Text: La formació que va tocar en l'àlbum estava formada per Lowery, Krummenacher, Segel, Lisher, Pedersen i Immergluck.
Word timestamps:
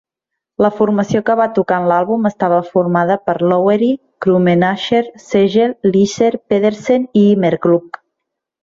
La 0.65 0.69
formació 0.77 1.19
que 1.27 1.35
va 1.39 1.45
tocar 1.57 1.77
en 1.81 1.85
l'àlbum 1.91 2.25
estava 2.29 2.57
formada 2.69 3.19
per 3.27 3.37
Lowery, 3.53 3.91
Krummenacher, 4.27 5.05
Segel, 5.29 5.79
Lisher, 5.93 6.33
Pedersen 6.55 7.09
i 7.25 7.29
Immergluck. 7.39 8.07